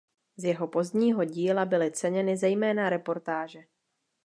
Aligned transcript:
Z 0.37 0.43
jeho 0.43 0.67
pozdního 0.67 1.23
díla 1.25 1.65
byly 1.65 1.91
ceněny 1.91 2.37
zejména 2.37 2.89
reportáže. 2.89 3.63